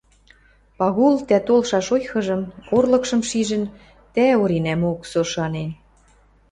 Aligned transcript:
Пагул 0.77 1.15
тӓ 1.27 1.37
толшаш 1.47 1.87
ойхыжым, 1.95 2.41
орлыкшым 2.75 3.21
шижӹн, 3.29 3.63
тӓ 4.13 4.27
Оринӓмок 4.41 4.99
со 5.11 5.21
шанен. 5.31 5.69